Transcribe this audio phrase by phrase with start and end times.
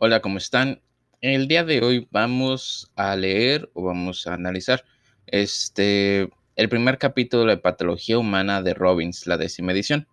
[0.00, 0.80] Hola, ¿cómo están?
[1.22, 4.84] El día de hoy vamos a leer o vamos a analizar
[5.26, 10.06] este, el primer capítulo de Patología Humana de Robbins, la décima edición.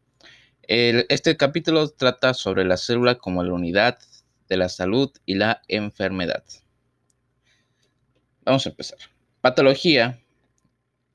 [0.64, 4.00] este capítulo trata sobre la célula como la unidad
[4.50, 6.44] de la salud y la enfermedad.
[8.44, 8.98] Vamos a empezar.
[9.40, 10.20] Patología,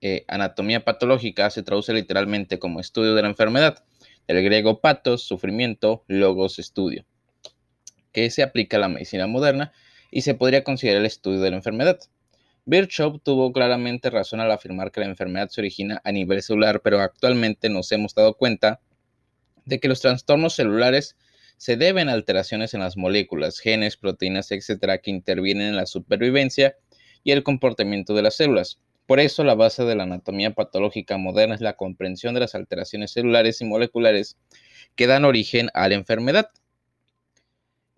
[0.01, 3.85] eh, anatomía patológica, se traduce literalmente como estudio de la enfermedad.
[4.29, 7.05] Del griego patos, sufrimiento, logos, estudio
[8.13, 9.73] que se aplica a la medicina moderna
[10.11, 11.99] y se podría considerar el estudio de la enfermedad.
[12.67, 17.01] Virchow tuvo claramente razón al afirmar que la enfermedad se origina a nivel celular, pero
[17.01, 18.81] actualmente nos hemos dado cuenta
[19.65, 21.17] de que los trastornos celulares
[21.57, 26.77] se deben a alteraciones en las moléculas, genes, proteínas, etcétera, que intervienen en la supervivencia
[27.23, 28.81] y el comportamiento de las células.
[29.07, 33.11] Por eso, la base de la anatomía patológica moderna es la comprensión de las alteraciones
[33.11, 34.39] celulares y moleculares
[34.95, 36.51] que dan origen a la enfermedad.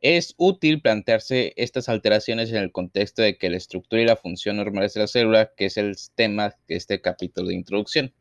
[0.03, 4.57] Es útil plantearse estas alteraciones en el contexto de que la estructura y la función
[4.57, 8.13] normales de la célula, que es el tema de este capítulo de introducción.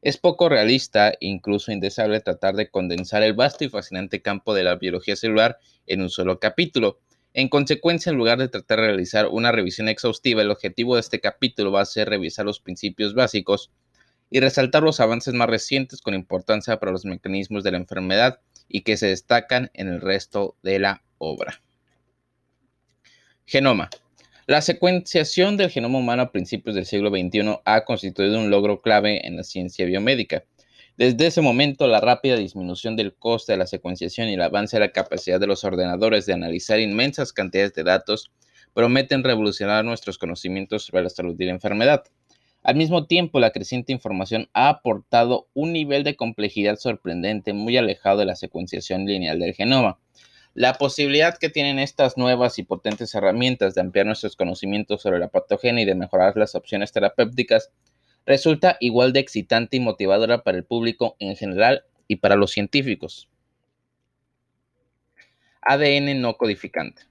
[0.00, 4.76] Es poco realista, incluso indeseable, tratar de condensar el vasto y fascinante campo de la
[4.76, 7.00] biología celular en un solo capítulo.
[7.34, 11.20] En consecuencia, en lugar de tratar de realizar una revisión exhaustiva, el objetivo de este
[11.20, 13.70] capítulo va a ser revisar los principios básicos
[14.30, 18.82] y resaltar los avances más recientes con importancia para los mecanismos de la enfermedad y
[18.82, 21.62] que se destacan en el resto de la obra.
[23.46, 23.90] Genoma.
[24.46, 29.26] La secuenciación del genoma humano a principios del siglo XXI ha constituido un logro clave
[29.26, 30.44] en la ciencia biomédica.
[30.96, 34.80] Desde ese momento, la rápida disminución del coste de la secuenciación y el avance de
[34.80, 38.30] la capacidad de los ordenadores de analizar inmensas cantidades de datos
[38.74, 42.04] prometen revolucionar nuestros conocimientos sobre la salud y la enfermedad.
[42.64, 48.16] Al mismo tiempo, la creciente información ha aportado un nivel de complejidad sorprendente muy alejado
[48.16, 49.98] de la secuenciación lineal del genoma.
[50.54, 55.28] La posibilidad que tienen estas nuevas y potentes herramientas de ampliar nuestros conocimientos sobre la
[55.28, 57.70] patogenia y de mejorar las opciones terapéuticas
[58.24, 63.28] resulta igual de excitante y motivadora para el público en general y para los científicos.
[65.60, 67.02] ADN no codificante.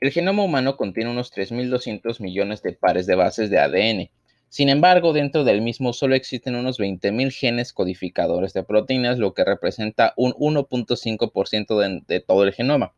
[0.00, 4.10] El genoma humano contiene unos 3.200 millones de pares de bases de ADN,
[4.50, 9.44] sin embargo, dentro del mismo solo existen unos 20.000 genes codificadores de proteínas, lo que
[9.44, 12.94] representa un 1.5% de, todo el genoma.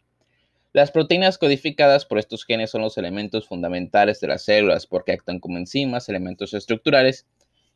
[0.72, 5.41] Las proteínas codificadas por estos genes son los elementos fundamentales de las células porque actúan
[5.41, 7.27] como enzimas, elementos estructurales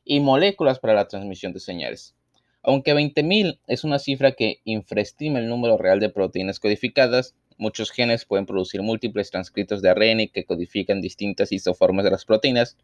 [0.05, 2.15] y moléculas para la transmisión de señales.
[2.63, 8.25] Aunque 20.000 es una cifra que infraestima el número real de proteínas codificadas, muchos genes
[8.25, 12.77] pueden producir múltiples transcritos de ARN que codifican distintas isoformas de las proteínas,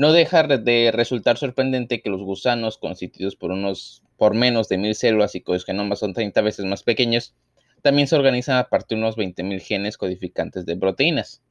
[0.00, 4.94] no deja de resultar sorprendente que los gusanos, constituidos por, unos, por menos de mil
[4.94, 7.34] células y cuyos genomas son 30 veces más pequeños,
[7.82, 11.42] también se organizan a partir de unos 20.000 genes codificantes de proteínas.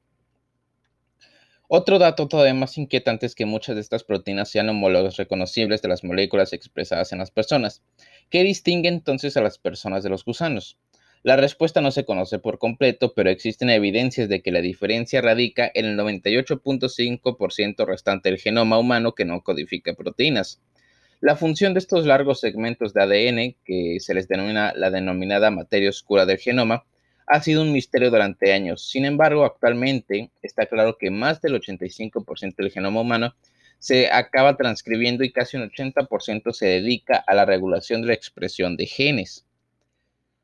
[1.68, 5.90] Otro dato todavía más inquietante es que muchas de estas proteínas sean homólogos reconocibles de
[5.90, 7.84] las moléculas expresadas en las personas.
[8.32, 10.80] ¿Qué distingue entonces a las personas de los gusanos?
[11.22, 15.70] La respuesta no se conoce por completo, pero existen evidencias de que la diferencia radica
[15.74, 20.62] en el 98.5% restante del genoma humano que no codifica proteínas.
[21.20, 25.90] La función de estos largos segmentos de ADN, que se les denomina la denominada materia
[25.90, 26.86] oscura del genoma,
[27.28, 28.90] ha sido un misterio durante años.
[28.90, 33.36] Sin embargo, actualmente está claro que más del 85% del genoma humano
[33.78, 38.78] se acaba transcribiendo y casi un 80% se dedica a la regulación de la expresión
[38.78, 39.46] de genes.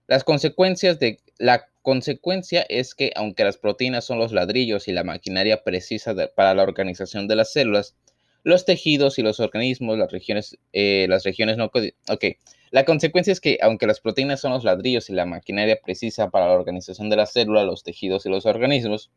[0.07, 5.03] Las consecuencias de la consecuencia es que aunque las proteínas son los ladrillos y la
[5.03, 7.95] maquinaria precisa para la organización de las células,
[8.43, 12.25] los tejidos y los organismos, las regiones, eh, las regiones no ok.
[12.69, 16.47] La consecuencia es que aunque las proteínas son los ladrillos y la maquinaria precisa para
[16.47, 19.09] la organización de la célula, los tejidos y los organismos,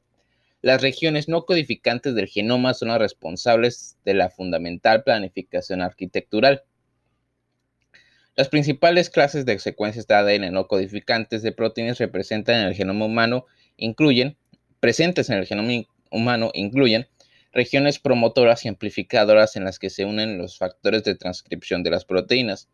[0.63, 6.63] las regiones no codificantes del genoma son las responsables de la fundamental planificación arquitectural.
[8.39, 13.05] Las principales clases de secuencias de ADN no codificantes de proteínas representan en el genoma
[13.05, 13.47] humano
[13.77, 14.37] incluyen,
[14.79, 15.73] presentes en el genoma
[16.13, 17.09] humano incluyen
[17.53, 22.05] regiones promotoras y amplificadoras en las que se unen los factores de transcripción de las
[22.05, 22.69] proteínas,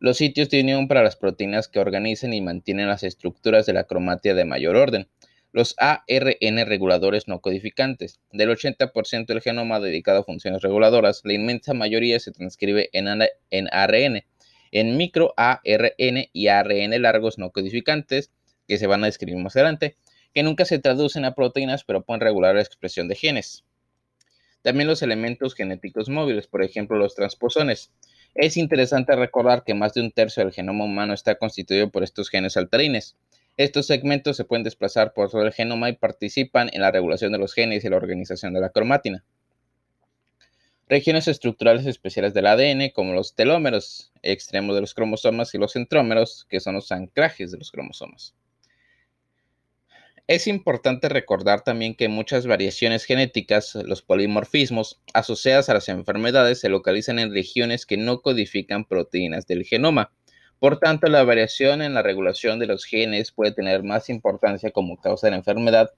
[0.00, 3.84] los sitios de unión para las proteínas que organizan y mantienen las estructuras de la
[3.84, 5.08] cromatia de mayor orden,
[5.50, 8.20] los ARN reguladores no codificantes.
[8.32, 14.22] Del 80% del genoma dedicado a funciones reguladoras, la inmensa mayoría se transcribe en, ARN,
[14.72, 18.30] en micro ARN y ARN largos no codificantes,
[18.66, 19.96] que se van a describir más adelante,
[20.34, 23.64] que nunca se traducen a proteínas pero pueden regular la expresión de genes.
[24.62, 27.92] También los elementos genéticos móviles, por ejemplo los transposones.
[28.34, 32.28] Es interesante recordar que más de un tercio del genoma humano está constituido por estos
[32.28, 33.16] genes saltarines.
[33.56, 37.38] Estos segmentos se pueden desplazar por todo el genoma y participan en la regulación de
[37.38, 39.24] los genes y la organización de la cromátina.
[40.88, 46.46] Regiones estructurales especiales del ADN, como los telómeros extremos de los cromosomas y los centrómeros,
[46.48, 48.36] que son los anclajes de los cromosomas.
[50.28, 56.68] Es importante recordar también que muchas variaciones genéticas, los polimorfismos, asociadas a las enfermedades se
[56.68, 60.12] localizan en regiones que no codifican proteínas del genoma.
[60.60, 65.00] Por tanto, la variación en la regulación de los genes puede tener más importancia como
[65.00, 65.90] causa de la enfermedad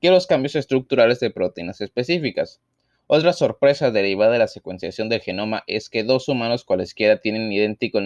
[0.00, 2.60] que los cambios estructurales de proteínas específicas.
[3.06, 8.00] Otra sorpresa derivada de la secuenciación del genoma es que dos humanos cualesquiera tienen idéntico,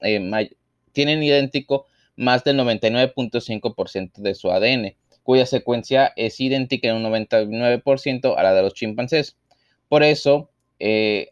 [0.00, 0.20] eh,
[2.16, 8.54] más del 99.5% de su ADN cuya secuencia es idéntica en un 99% a la
[8.54, 9.36] de los chimpancés.
[9.88, 11.28] Por eso, eh,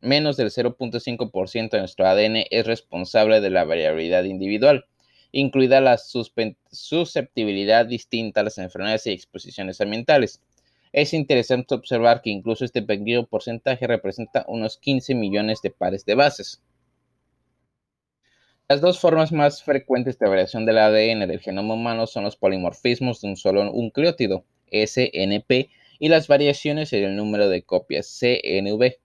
[0.00, 4.84] menos del 0.5% de nuestro ADN es responsable de la variabilidad individual,
[5.32, 10.40] incluida la susceptibilidad distinta a las enfermedades y exposiciones ambientales.
[10.92, 16.14] Es interesante observar que incluso este pequeño porcentaje representa unos 15 millones de pares de
[16.14, 16.62] bases.
[18.68, 23.20] Las dos formas más frecuentes de variación del ADN del genoma humano son los polimorfismos
[23.20, 28.96] de un solo nucleótido, SNP, y las variaciones en el número de copias, CNV.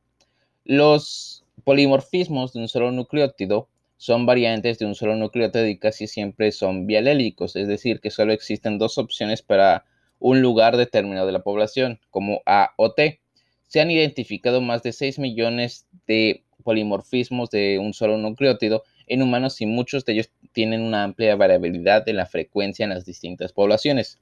[0.66, 6.52] Los polimorfismos de un solo nucleótido son variantes de un solo nucleótido y casi siempre
[6.52, 9.86] son bialélicos, es decir, que solo existen dos opciones para
[10.20, 13.22] un lugar determinado de la población, como A o T.
[13.68, 19.62] Se han identificado más de 6 millones de polimorfismos de un solo nucleótido en humanos
[19.62, 24.20] y muchos de ellos tienen una amplia variabilidad en la frecuencia en las distintas poblaciones.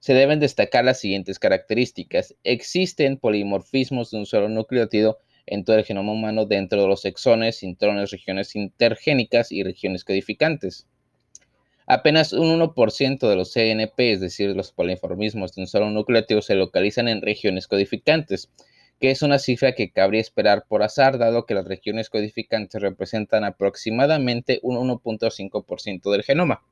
[0.00, 2.34] Se deben destacar las siguientes características.
[2.44, 7.62] Existen polimorfismos de un solo nucleótido en todo el genoma humano dentro de los exones,
[7.62, 10.86] intrones, regiones intergénicas y regiones codificantes.
[11.86, 16.54] Apenas un 1% de los CNP, es decir, los polimorfismos de un solo nucleótido, se
[16.54, 18.50] localizan en regiones codificantes,
[19.00, 23.44] que es una cifra que cabría esperar por azar, dado que las regiones codificantes representan
[23.44, 26.62] aproximadamente un 1.5% del genoma.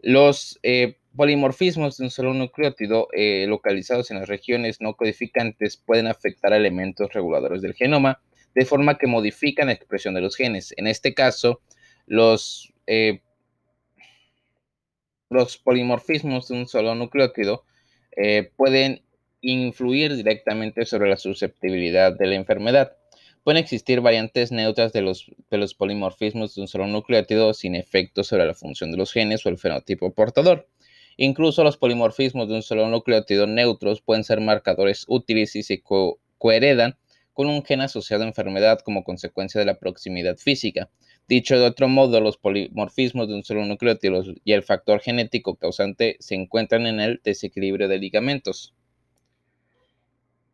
[0.00, 6.06] Los eh, polimorfismos de un solo nucleótido eh, localizados en las regiones no codificantes pueden
[6.06, 8.20] afectar a elementos reguladores del genoma,
[8.54, 10.74] de forma que modifican la expresión de los genes.
[10.76, 11.60] En este caso,
[12.06, 13.20] los, eh,
[15.30, 17.64] los polimorfismos de un solo nucleótido
[18.56, 19.02] pueden
[19.40, 22.96] influir directamente sobre la susceptibilidad de la enfermedad.
[23.44, 25.30] Pueden existir variantes neutras de los,
[25.78, 29.56] polimorfismos de un solo nucleótido sin efecto sobre la función de los genes o el
[29.56, 30.68] fenotipo portador.
[31.16, 35.80] Incluso los polimorfismos de un solo nucleótido neutros pueden ser marcadores útiles y se
[36.38, 36.98] coheredan
[37.34, 40.90] con un gen asociado a enfermedad como consecuencia de la proximidad física.
[41.28, 46.16] Dicho de otro modo, los polimorfismos de un solo nucleótido y el factor genético causante
[46.20, 48.74] se encuentran en el desequilibrio de ligamentos.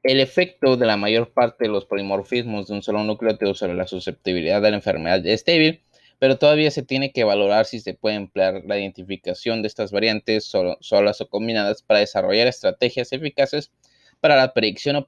[0.02, 3.86] El efecto de la mayor parte de los polimorfismos de un solo nucleótido sobre la
[3.86, 5.82] susceptibilidad de la enfermedad es débil,
[6.18, 10.50] pero todavía se tiene que valorar si se puede emplear la identificación de estas variantes
[10.80, 13.70] solas o combinadas para desarrollar estrategias eficaces
[14.20, 15.04] para la predicción o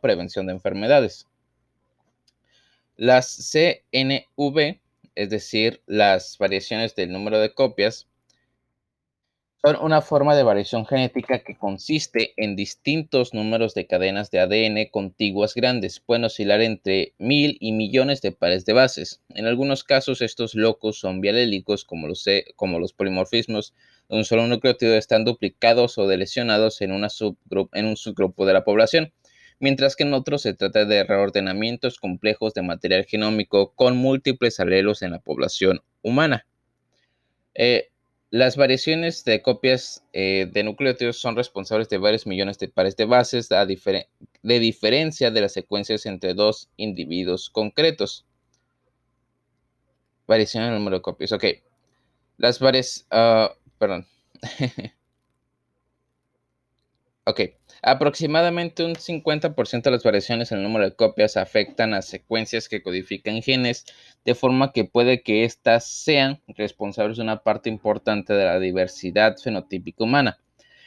[0.00, 1.26] prevención de enfermedades.
[2.96, 4.80] Las CNV,
[5.14, 8.06] es decir, las variaciones del número de copias,
[9.66, 14.90] son una forma de variación genética que consiste en distintos números de cadenas de ADN
[14.92, 15.98] contiguas grandes.
[15.98, 19.22] Pueden oscilar entre mil y millones de pares de bases.
[19.30, 22.24] En algunos casos, estos locos son bialélicos, como los,
[22.54, 23.74] como los polimorfismos
[24.08, 29.12] de un solo nucleótido están duplicados o delecionados en, un subgrupo de la población,
[29.58, 35.02] mientras que en otros se trata de reordenamientos complejos de material genómico con múltiples alelos
[35.02, 36.46] en la población humana.
[37.54, 37.88] Eh,
[38.30, 43.04] las variaciones de copias eh, de nucleótidos son responsables de varios millones de pares de
[43.04, 48.26] bases, de diferencia de las secuencias entre dos individuos concretos.
[50.26, 51.32] Variación en el número de copias.
[51.32, 51.44] Ok.
[52.36, 53.06] Las varias.
[53.10, 54.06] Ah, perdón.
[57.24, 57.55] ok.
[57.82, 62.82] Aproximadamente un 50% de las variaciones en el número de copias afectan a secuencias que
[62.82, 63.84] codifican genes,
[64.24, 69.36] de forma que puede que éstas sean responsables de una parte importante de la diversidad
[69.36, 70.38] fenotípica humana.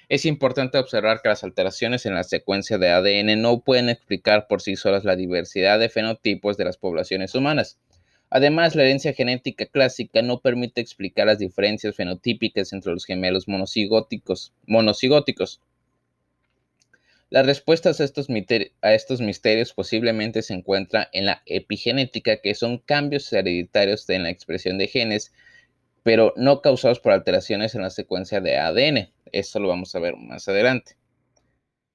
[0.09, 4.59] Es importante observar que las alteraciones en la secuencia de ADN no pueden explicar por
[4.61, 7.77] sí solas la diversidad de fenotipos de las poblaciones humanas.
[8.31, 14.51] Además, la herencia genética clásica no permite explicar las diferencias fenotípicas entre los gemelos monocigóticos.
[17.31, 18.29] Las respuestas a estos,
[19.21, 24.87] misterios posiblemente se encuentran en la epigenética, que son cambios hereditarios en la expresión de
[24.87, 25.31] genes
[26.03, 29.11] pero no causados por alteraciones en la secuencia de ADN.
[29.31, 30.95] Esto lo vamos a ver más adelante.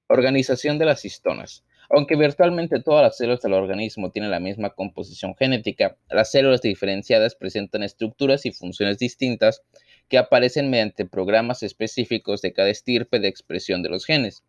[0.07, 1.65] Organización de las histonas.
[1.89, 7.35] Aunque virtualmente todas las células del organismo tienen la misma composición genética, las células diferenciadas
[7.35, 9.63] presentan estructuras y funciones distintas
[10.07, 14.45] que aparecen mediante programas específicos de cada estirpe de expresión de los genes.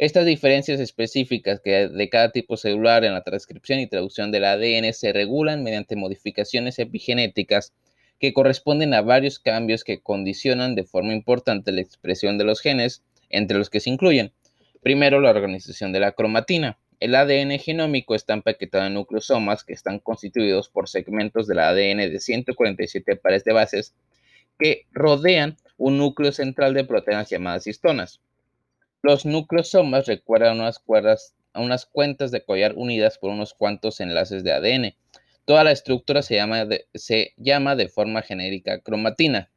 [0.00, 5.12] Estas diferencias específicas de cada tipo celular en la transcripción y traducción del ADN se
[5.12, 7.74] regulan mediante modificaciones epigenéticas
[8.18, 13.02] que corresponden a varios cambios que condicionan de forma importante la expresión de los genes,
[13.28, 14.32] entre los que se incluyen,
[14.80, 16.78] primero, la organización de la cromatina.
[16.98, 22.20] El ADN genómico está empaquetado en nucleosomas que están constituidos por segmentos del ADN de
[22.20, 23.94] 147 pares de bases
[24.58, 28.22] que rodean un núcleo central de proteínas llamadas histonas.
[29.02, 34.44] Los nucleosomas recuerdan unas, cuerdas, a unas cuentas de collar unidas por unos cuantos enlaces
[34.44, 34.94] de ADN.
[35.46, 39.50] Toda la estructura se llama de, se llama de forma genérica cromatina.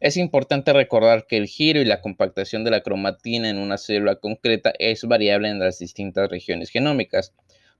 [0.00, 4.16] Es importante recordar que el giro y la compactación de la cromatina en una célula
[4.16, 7.34] concreta es variable en las distintas regiones genómicas.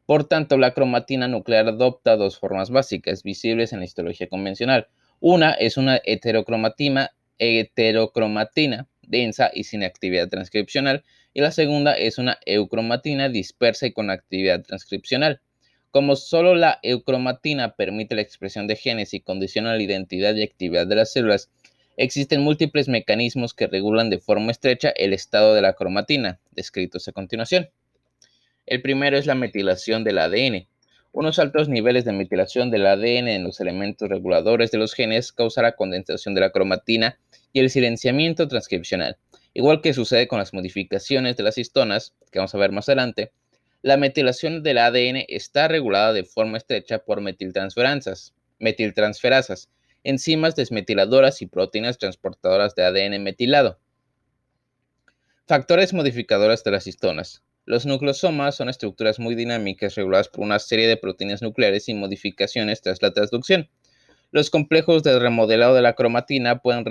[0.05, 4.89] Por tanto, la cromatina nuclear adopta dos formas básicas visibles en la histología convencional.
[5.19, 12.39] Una es una heterocromatina, heterocromatina densa y sin actividad transcripcional, y la segunda es una
[12.47, 15.41] eucromatina dispersa y con actividad transcripcional.
[15.91, 20.87] Como solo la eucromatina permite la expresión de genes y condiciona la identidad y actividad
[20.87, 21.51] de las células,
[21.97, 27.13] existen múltiples mecanismos que regulan de forma estrecha el estado de la cromatina, descritos a
[27.13, 27.69] continuación.
[28.67, 30.67] El primero es la metilación del ADN.
[31.13, 35.63] Unos altos niveles de metilación del ADN en los elementos reguladores de los genes causa
[35.63, 37.19] la condensación de la cromatina
[37.55, 39.17] y el silenciamiento transcripcional.
[39.55, 43.33] Igual que sucede con las modificaciones de las histonas, que vamos a ver más adelante,
[43.81, 49.71] la metilación del ADN está regulada de forma estrecha por metiltransferasas, metiltransferasas,
[50.03, 53.79] enzimas desmetiladoras y proteínas transportadoras de ADN metilado.
[55.47, 57.45] Factores modificadores de las histonas.
[57.67, 62.83] Los nucleosomas son estructuras muy dinámicas reguladas por una serie de proteínas nucleares y modificaciones
[62.83, 63.69] tras la transducción.
[64.35, 66.85] Los complejos de remodelado de la cromatina pueden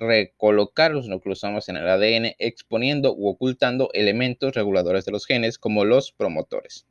[0.00, 5.84] recolocar los nucleosomas en el ADN exponiendo u ocultando elementos reguladores de los genes como
[5.84, 6.88] los promotores.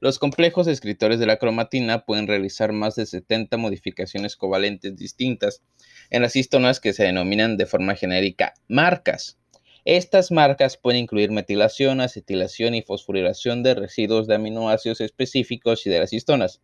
[0.00, 5.62] Los complejos escritores de la cromatina pueden realizar más de 70 modificaciones covalentes distintas
[6.10, 9.38] en las histonas que se denominan de forma genérica marcas.
[9.84, 16.00] Estas marcas pueden incluir metilación, acetilación y fosforilación de residuos de aminoácidos específicos y de
[16.00, 16.60] las histonas.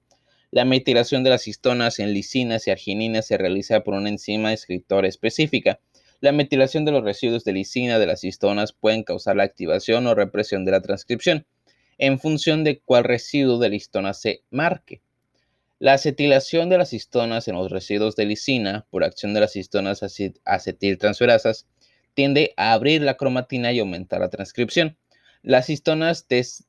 [0.53, 5.09] La metilación de las histonas en lisinas y argininas se realiza por una enzima escritora
[5.09, 5.81] específica.
[6.21, 10.15] La metilación de los residuos de lisina de las histonas pueden causar la activación o
[10.15, 11.47] represión de la transcripción,
[11.99, 15.03] en función de cuál residuo de la histona se marque.
[15.79, 20.03] La acetilación de las histonas en los residuos de lisina por acción de las histonas
[20.45, 21.67] acetiltransferasas
[22.15, 24.97] tiende a abrir la cromatina y aumentar la transcripción.
[25.47, 26.27] Las histonas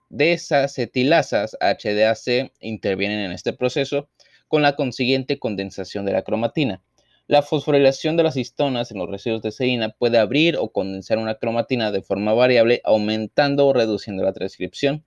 [0.09, 4.07] desacetilasas HDAC intervienen en este proceso
[4.47, 6.83] con la consiguiente condensación de la cromatina.
[7.25, 11.39] La fosforilación de las histonas en los residuos de ceína puede abrir o condensar una
[11.39, 15.03] cromatina de forma variable, aumentando o reduciendo la transcripción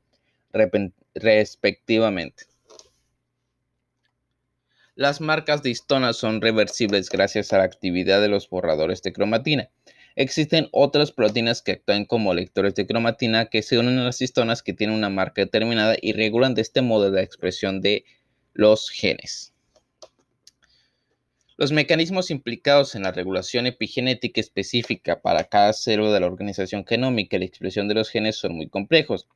[1.14, 2.46] respectivamente.
[4.96, 9.70] Las marcas de histonas son reversibles gracias a la actividad de los borradores de cromatina.
[10.16, 14.62] Existen otras proteínas que actúan como lectores de cromatina que se unen a las histonas
[14.62, 18.04] que tienen una marca determinada y regulan de este modo la expresión de
[18.52, 19.54] los genes.
[21.56, 27.36] Los mecanismos implicados en la regulación epigenética específica para cada célula de la organización genómica
[27.36, 29.28] y la expresión de los genes son muy complejos.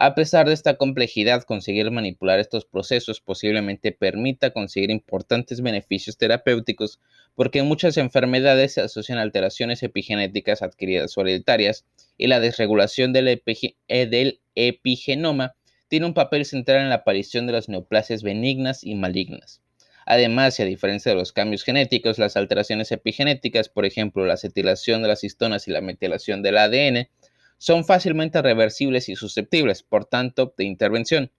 [0.00, 7.00] A pesar de esta complejidad, conseguir manipular estos procesos posiblemente permita conseguir importantes beneficios terapéuticos
[7.34, 11.84] porque muchas enfermedades se asocian alteraciones epigenéticas adquiridas o hereditarias
[12.16, 13.42] y la desregulación del,
[13.88, 15.56] eh, del epigenoma
[15.88, 19.62] tiene un papel central en la aparición de las neoplasias benignas y malignas.
[20.06, 25.02] Además, y a diferencia de los cambios genéticos, las alteraciones epigenéticas, por ejemplo, la acetilación
[25.02, 27.08] de las histonas y la metilación del ADN,
[27.58, 31.30] son fácilmente reversibles y susceptibles, por tanto, de intervención.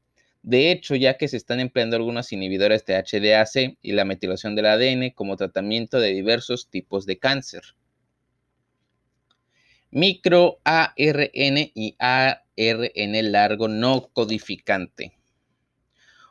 [0.42, 4.68] De hecho, ya que se están empleando algunos inhibidores de HDAC y la metilación del
[4.68, 7.62] ADN como tratamiento de diversos tipos de cáncer.
[9.92, 15.14] Micro ARN y ARN largo no codificante.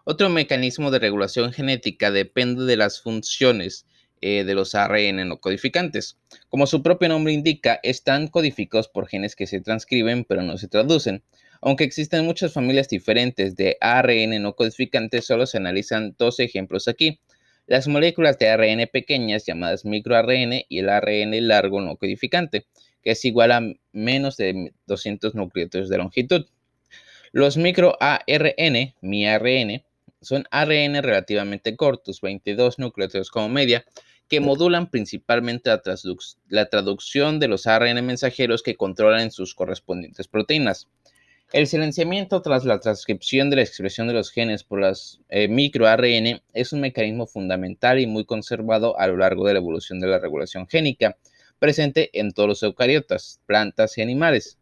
[0.05, 3.85] Otro mecanismo de regulación genética depende de las funciones
[4.21, 6.17] eh, de los ARN no codificantes.
[6.49, 10.69] Como su propio nombre indica, están codificados por genes que se transcriben pero no se
[10.69, 11.23] traducen.
[11.61, 17.21] Aunque existen muchas familias diferentes de ARN no codificantes, solo se analizan dos ejemplos aquí.
[17.67, 22.67] las moléculas de ARN pequeñas llamadas microARN y el ARN largo no codificante,
[23.03, 26.47] que es igual a menos de 200 nucleótidos de longitud.
[27.33, 29.83] Los microARN, miARN,
[30.21, 33.85] son ARN relativamente cortos, 22 nucleótidos como media,
[34.29, 35.81] que modulan principalmente la,
[36.49, 40.89] la, traducción de los ARN mensajeros que controlan sus correspondientes proteínas.
[41.51, 46.43] El silenciamiento tras la transcripción de la expresión de los genes por las eh, microARN
[46.53, 50.19] es un mecanismo fundamental y muy conservado a lo largo de la evolución de la
[50.19, 51.17] regulación génica,
[51.59, 54.58] presente en todos los eucariotas, plantas y animales.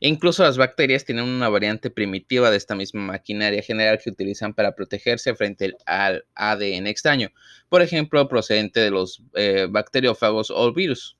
[0.00, 4.74] Incluso las bacterias tienen una variante primitiva de esta misma maquinaria general que utilizan para
[4.74, 7.30] protegerse frente al ADN extraño,
[7.68, 11.16] por ejemplo, procedente de los eh, bacteriófagos o virus.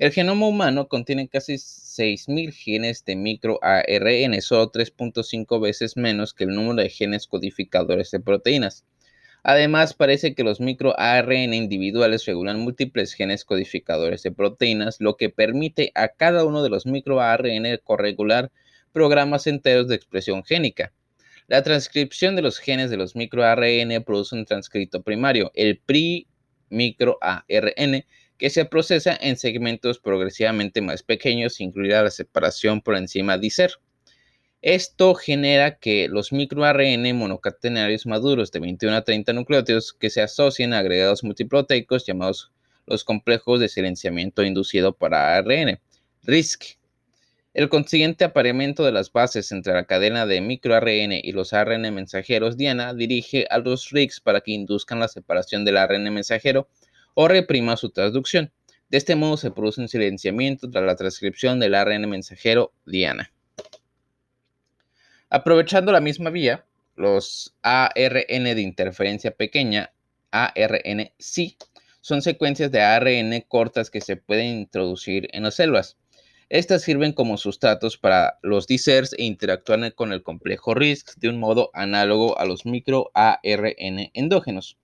[0.00, 6.54] El genoma humano contiene casi 6.000 genes de microARN, solo 3.5 veces menos que el
[6.54, 8.86] número de genes codificadores de proteínas.
[9.42, 15.92] Además, parece que los microARN individuales regulan múltiples genes codificadores de proteínas, lo que permite
[15.94, 18.50] a cada uno de los microARN corregular
[18.92, 20.92] programas enteros de expresión génica.
[21.46, 28.04] La transcripción de los genes de los microARN produce un transcrito primario, el pri-microARN,
[28.38, 33.72] que se procesa en segmentos progresivamente más pequeños, incluida la separación por encima dicer.
[34.62, 40.74] Esto genera que los microARN monocatenarios maduros de 21 a 30 nucleótidos que se asocien
[40.74, 42.52] a agregados multiproteicos llamados
[42.84, 45.80] los complejos de silenciamiento inducido para ARN,
[46.24, 46.76] RISC.
[47.54, 52.58] El consiguiente apareamiento de las bases entre la cadena de microARN y los ARN mensajeros
[52.58, 56.68] Diana dirige a los RISC para que induzcan la separación del ARN mensajero
[57.14, 58.52] o reprima su traducción.
[58.90, 63.32] De este modo se produce un silenciamiento tras la transcripción del ARN mensajero Diana.
[65.32, 69.92] Aprovechando la misma vía, los ARN de interferencia pequeña,
[70.32, 71.56] ARN-C,
[72.00, 75.96] son secuencias de ARN cortas que se pueden introducir en las células.
[76.48, 81.38] Estas sirven como sustratos para los DISERS e interactúan con el complejo RISC de un
[81.38, 84.78] modo análogo a los microARN endógenos.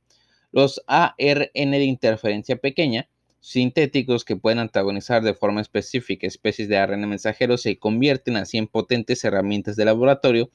[0.52, 3.08] Los ARN de interferencia pequeña,
[3.46, 8.66] sintéticos que pueden antagonizar de forma específica especies de ARN mensajeros, se convierten así en
[8.66, 10.50] potentes herramientas de laboratorio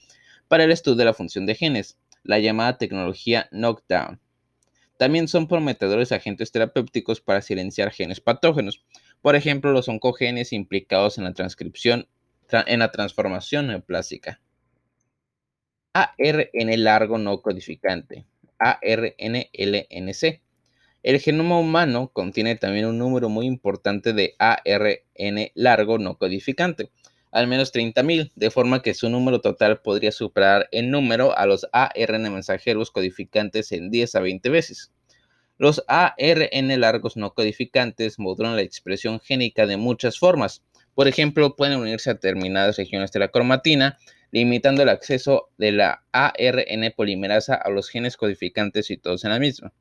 [0.50, 4.20] para el estudio de la función de genes, la llamada tecnología knockdown.
[4.98, 8.84] También son prometedores agentes terapéuticos para silenciar genes patógenos,
[9.22, 12.10] por ejemplo, los oncogenes implicados en la transcripción,
[12.52, 14.42] en la transformación neoplástica.
[15.94, 18.26] ARN largo no codificante.
[18.60, 20.42] ARNLNC.
[21.04, 26.92] El genoma humano contiene también un número muy importante de ARN largo no codificante,
[27.32, 31.68] al menos 30.000, de forma que su número total podría superar en número a los
[31.74, 34.92] ARN mensajeros codificantes en 10 a 20 veces.
[35.58, 40.62] Los ARN largos no codificantes modulan la expresión génica de muchas formas.
[40.94, 43.98] Por ejemplo, pueden unirse a determinadas regiones de la cromatina,
[44.30, 49.74] limitando el acceso de la ARN polimerasa a los genes codificantes situados en la misma.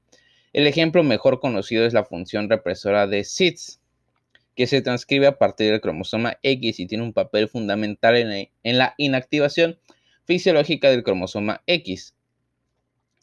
[0.52, 3.80] El ejemplo mejor conocido es la función represora de SIDS,
[4.56, 8.94] que se transcribe a partir del cromosoma X y tiene un papel fundamental en la,
[8.98, 9.78] inactivación
[10.24, 12.14] fisiológica del cromosoma X.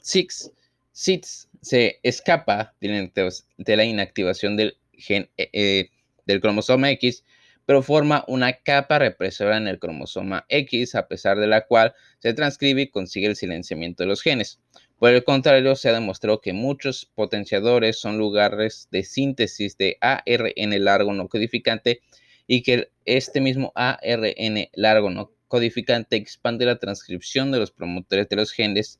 [0.02, 5.90] SIDS, se escapa de la inactivación del, gen, eh, eh,
[6.26, 7.24] del cromosoma X
[7.68, 12.34] pero forma una capa represora en el cromosoma X, a pesar de la cual se
[12.34, 14.62] transcribe y consigue el silenciamiento de los genes.
[15.00, 20.84] Por el contrario, se ha demostrado que muchos potenciadores son lugares de síntesis de ARN
[20.84, 22.02] largo no codificante
[22.48, 28.38] y que este mismo ARN largo no codificante expande la transcripción de los promotores de
[28.38, 29.00] los genes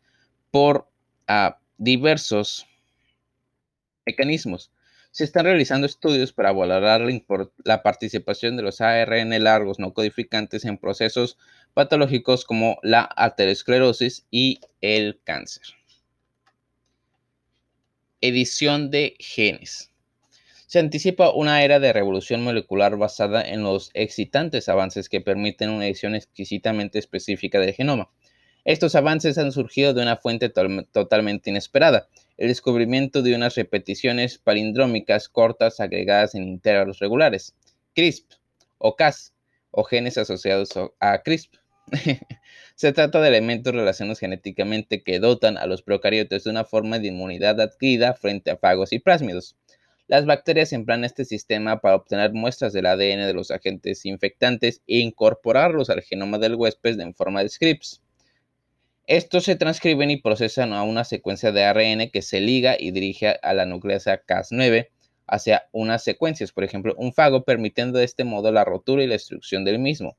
[0.52, 0.88] por
[1.28, 2.68] ah, diversos
[4.06, 4.72] mecanismos.
[5.10, 7.02] Se están realizando estudios para valorar
[7.64, 11.40] la participación de los ARN largos no codificantes en procesos
[11.74, 15.77] patológicos como la aterosclerosis y el cáncer.
[18.20, 19.92] Edición de genes.
[20.66, 25.86] Se anticipa una era de revolución molecular basada en los excitantes avances que permiten una
[25.86, 28.10] edición exquisitamente específica del genoma.
[28.66, 35.30] Estos avances han surgido de una fuente totalmente inesperada, el descubrimiento de unas repeticiones palindrómicas
[35.30, 37.56] cortas agregadas en intervalos regulares,
[37.94, 38.32] CRISP
[38.80, 39.36] o Cas,
[39.70, 41.54] o genes asociados a CRISP.
[42.76, 47.08] Se trata de elementos relacionados genéticamente que dotan a los procariotes de una forma de
[47.08, 49.56] inmunidad adquirida frente a fagos y plásmidos.
[50.08, 55.00] Las bacterias emplean este sistema para obtener muestras del ADN de los agentes infectantes e
[55.00, 58.02] incorporarlos al genoma del huésped en forma de scripts.
[59.06, 63.38] Estos se transcriben y procesan a una secuencia de ARN que se liga y dirige
[63.42, 64.90] a la nucleasa Cas9
[65.28, 69.14] hacia unas secuencias, por ejemplo, un fago, permitiendo de este modo la rotura y la
[69.14, 70.18] destrucción del mismo.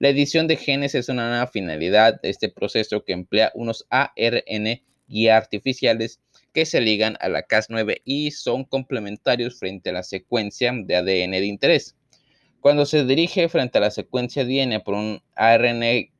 [0.00, 4.80] La edición de genes es una nueva finalidad de este proceso que emplea unos ARN
[5.08, 6.20] guía artificiales
[6.54, 11.32] que se ligan a la Cas9 y son complementarios frente a la secuencia de ADN
[11.32, 11.96] de interés.
[12.60, 16.10] Cuando se dirige frente a la secuencia ADN por un ARN eh,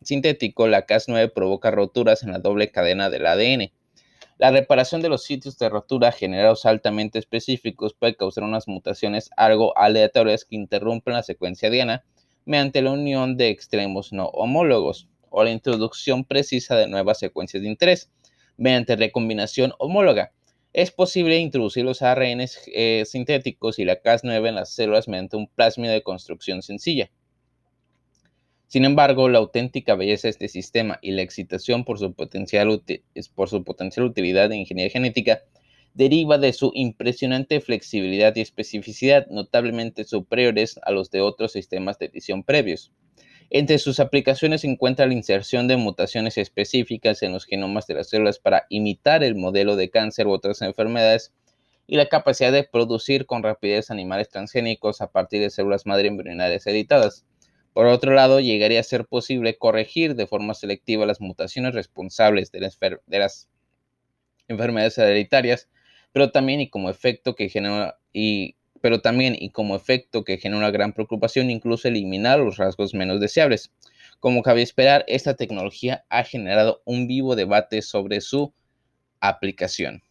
[0.00, 3.70] sintético, la Cas9 provoca roturas en la doble cadena del ADN.
[4.38, 9.76] La reparación de los sitios de rotura generados altamente específicos puede causar unas mutaciones algo
[9.76, 12.02] aleatorias que interrumpen la secuencia diana
[12.44, 17.68] mediante la unión de extremos no homólogos o la introducción precisa de nuevas secuencias de
[17.68, 18.10] interés
[18.56, 20.32] mediante recombinación homóloga.
[20.72, 25.48] Es posible introducir los ARN eh, sintéticos y la Cas9 en las células mediante un
[25.48, 27.10] plasmido de construcción sencilla.
[28.68, 32.82] Sin embargo, la auténtica belleza de este sistema y la excitación por su potencial,
[33.34, 35.42] por su potencial utilidad de ingeniería genética
[35.94, 42.06] deriva de su impresionante flexibilidad y especificidad notablemente superiores a los de otros sistemas de
[42.06, 42.92] edición previos.
[43.52, 48.08] Entre sus aplicaciones se encuentra la inserción de mutaciones específicas en los genomas de las
[48.08, 51.34] células para imitar el modelo de cáncer u otras enfermedades
[51.88, 56.64] y la capacidad de producir con rapidez animales transgénicos a partir de células madre embrionarias
[56.68, 57.26] editadas.
[57.72, 62.60] Por otro lado, llegaría a ser posible corregir de forma selectiva las mutaciones responsables de
[62.60, 63.48] las,
[64.46, 65.68] enfermedades hereditarias,
[66.12, 70.70] pero también y como efecto que genera y pero también y como efecto que genera
[70.70, 73.72] gran preocupación, incluso eliminar los rasgos menos deseables.
[74.20, 78.54] Como cabe esperar, esta tecnología ha generado un vivo debate sobre su
[79.20, 80.02] aplicación.